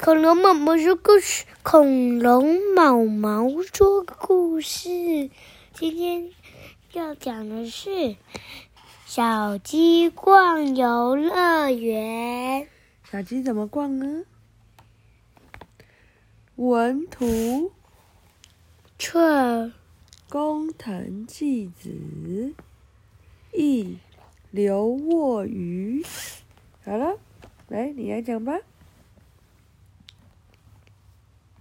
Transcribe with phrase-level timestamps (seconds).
[0.00, 5.30] 恐龙毛毛说故事，恐龙毛毛说故事。
[5.74, 6.30] 今天
[6.92, 8.16] 要讲的是
[9.04, 12.66] 小鸡逛游乐园。
[13.08, 14.24] 小鸡怎么逛呢？
[16.56, 17.70] 文图：
[18.98, 19.70] 错，
[20.28, 22.54] 工藤纪子，
[23.52, 23.98] 一：
[24.50, 26.04] 刘卧鱼。
[26.84, 27.18] 好了，
[27.68, 28.58] 来，你来讲吧。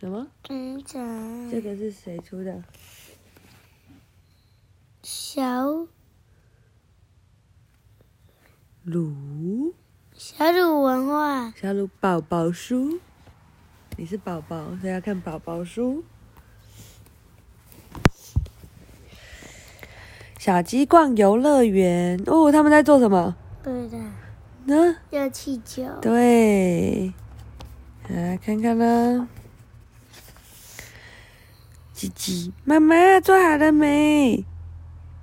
[0.01, 0.25] 什么？
[0.41, 2.64] 这个是谁出的？
[5.04, 5.86] 小
[8.83, 9.75] 鲁。
[10.15, 11.54] 小鲁文化。
[11.55, 13.00] 小鲁宝宝书。
[13.96, 16.04] 你是宝宝，所以要看宝宝书。
[20.39, 23.36] 小鸡逛游乐园哦，他们在做什么？
[23.61, 23.99] 对的。
[24.65, 24.97] 呢？
[25.11, 25.83] 热气球。
[26.02, 27.13] 对。
[28.10, 29.29] 来看看呢。
[32.02, 34.44] 鸡鸡，妈妈做好了没？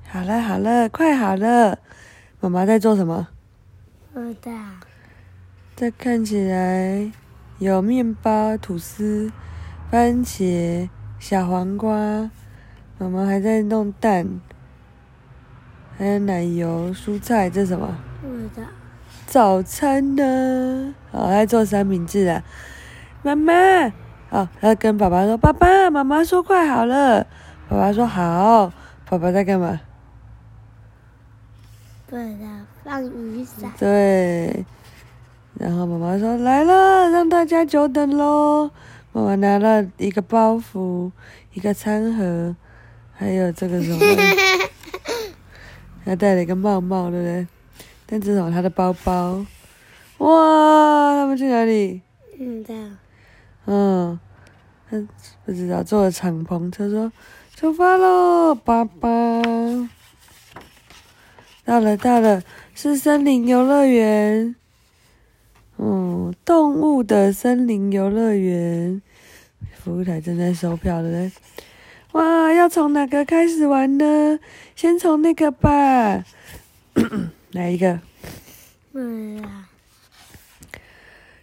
[0.08, 1.76] 好了，好了，快好了。
[2.38, 3.26] 妈妈在做什么？
[4.14, 4.52] 不知道。
[5.74, 7.10] 这看起来
[7.58, 9.32] 有面包、吐司、
[9.90, 12.30] 番茄、小黄瓜。
[12.98, 14.40] 妈妈还在弄蛋，
[15.96, 17.50] 还有奶油、蔬菜。
[17.50, 17.92] 这是什么？
[18.22, 18.62] 不知道。
[19.26, 20.94] 早餐呢？
[21.10, 22.44] 哦，还在做三明治啊。
[23.24, 23.52] 妈妈。
[24.30, 27.26] 哦，他跟爸爸说：“爸爸，妈妈说快好了。”
[27.68, 28.72] 爸爸说：“好。”
[29.08, 29.80] 爸爸在干嘛？
[32.10, 32.46] 对的，
[32.84, 33.72] 放雨伞。
[33.78, 34.64] 对。
[35.58, 38.70] 然后妈妈说：“来了，让大家久等喽。”
[39.12, 41.10] 妈妈拿了一个包袱，
[41.54, 42.54] 一个餐盒，
[43.14, 43.98] 还有这个什么？
[46.04, 47.46] 他戴了一个帽帽，对不对？
[48.06, 49.44] 但至少他的包包。
[50.18, 52.02] 哇，他们去哪里？
[52.38, 52.74] 嗯，这
[53.70, 53.70] 样。
[53.70, 54.18] 嗯，
[54.90, 55.06] 他
[55.44, 57.12] 不知道坐了敞篷车，说
[57.54, 59.08] 出发喽，爸爸。
[61.64, 62.42] 到了，到了，
[62.74, 64.56] 是森林游乐园。
[65.76, 69.02] 嗯，动物的森林游乐园。
[69.74, 71.30] 服务台正在收票的嘞。
[72.12, 74.38] 哇，要从哪个开始玩呢？
[74.74, 76.24] 先从那个吧。
[77.52, 78.00] 哪一个？
[78.94, 79.68] 嗯啊。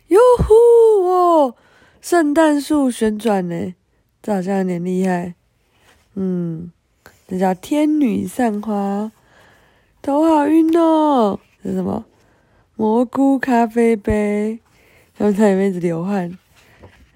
[0.07, 0.19] 哟！
[2.05, 3.73] 圣诞树旋转呢，
[4.21, 5.33] 这好像有点厉害。
[6.13, 6.71] 嗯，
[7.27, 9.11] 这叫天女散花，
[10.03, 11.39] 头好晕哦。
[11.63, 12.05] 这是什么？
[12.75, 14.59] 蘑菇咖啡杯，
[15.17, 16.37] 他们在里面一直流汗。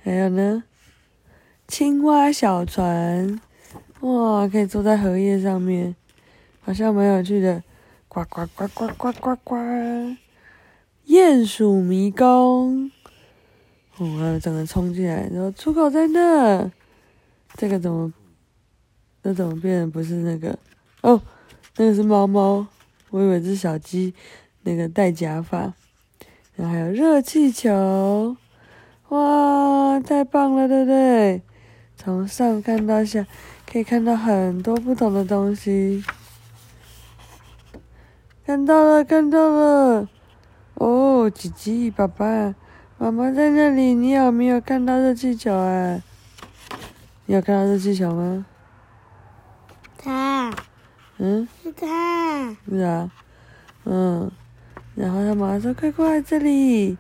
[0.04, 0.64] 还有呢，
[1.68, 3.40] 青蛙小船，
[4.00, 5.96] 哇，可以坐在荷叶上面，
[6.62, 7.62] 好像蛮有趣的。
[8.08, 9.56] 呱呱呱呱呱呱呱，
[11.06, 12.90] 鼹鼠迷宫。
[14.00, 16.72] 哦，还有整个冲进来，然后出口在那，
[17.56, 18.14] 这个怎么，
[19.22, 20.58] 这怎么变不是那个？
[21.02, 21.22] 哦，
[21.76, 22.66] 那个是猫猫，
[23.10, 24.14] 我以为是小鸡，
[24.64, 25.74] 那个戴假发。
[26.56, 28.38] 然后还有热气球，
[29.10, 31.42] 哇，太棒了，对不对？
[31.98, 33.28] 从上看到下，
[33.70, 36.02] 可以看到很多不同的东西。
[38.46, 40.08] 看到了，看到了，
[40.76, 42.56] 哦，吉吉，爸爸。
[43.02, 46.02] 妈妈在那里，你有没有看到热气球啊？
[47.28, 48.46] 你有看到热气球吗？
[49.98, 50.54] 他，
[51.18, 53.10] 嗯，是他，是啊，
[53.86, 54.30] 嗯，
[54.96, 56.98] 然后他妈妈说：“快过来这里，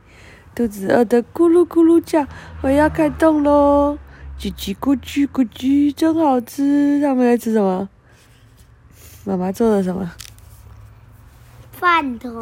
[0.56, 2.26] 肚子饿得咕噜咕噜叫，
[2.62, 3.98] 我要开动喽！
[4.40, 7.90] 叽叽咕叽咕叽，真好吃。”他们在吃什么？
[9.26, 10.10] 妈妈做的什么？
[11.74, 12.34] 饭团。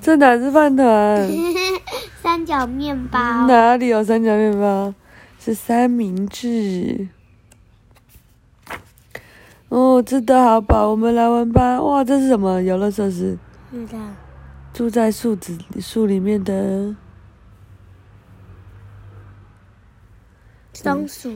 [0.00, 0.84] 这哪是饭团？
[2.24, 3.46] 三角面包。
[3.46, 4.94] 哪里有三角面包？
[5.38, 7.08] 是三明治。
[9.68, 11.78] 哦，吃的好饱，我们来玩吧。
[11.82, 13.38] 哇，这是什么游乐设施？
[13.70, 13.98] 是的。
[14.72, 16.96] 住在树子树里面的
[20.72, 21.30] 松鼠。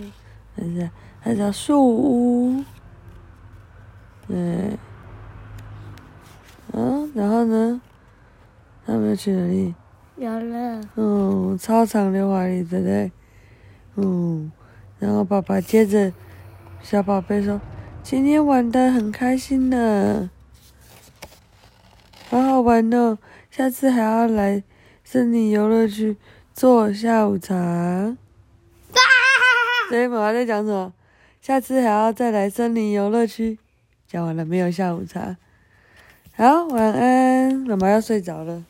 [0.57, 0.91] 还是
[1.21, 2.65] 还叫树屋。
[4.27, 4.79] 对。
[6.73, 7.79] 嗯，然后呢？
[8.87, 9.75] 他们要去哪里？
[10.19, 10.81] 游乐。
[10.97, 13.13] 嗯，操场溜滑梯，对不对？
[13.97, 14.51] 嗯，
[14.99, 16.13] 然后爸爸接着，
[16.83, 17.61] 小宝贝说
[18.03, 20.31] ：“今天玩的很开心呢，
[22.29, 23.19] 好好玩哦！
[23.51, 24.63] 下次还要来
[25.05, 26.17] 森林游乐区
[26.53, 28.17] 做下午茶。”
[29.89, 30.93] 所以，妈妈在讲什么？
[31.41, 33.59] 下次还要再来森林游乐区。
[34.07, 34.71] 讲完了没有？
[34.71, 35.37] 下午茶。
[36.37, 38.65] 好，晚安，妈妈要睡着了。